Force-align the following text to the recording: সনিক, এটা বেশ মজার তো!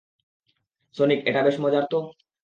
সনিক, 0.95 1.19
এটা 1.25 1.41
বেশ 1.45 1.55
মজার 1.63 1.83
তো! 1.91 1.99